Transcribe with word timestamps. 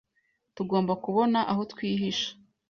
Tugomba 0.55 0.93
kubona 1.03 1.39
aho 1.51 1.61
twihisha. 1.71 2.29